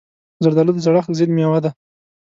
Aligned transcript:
زردالو 0.43 0.75
د 0.75 0.79
زړښت 0.85 1.11
ضد 1.19 1.29
مېوه 1.35 1.59
ده. 1.63 1.71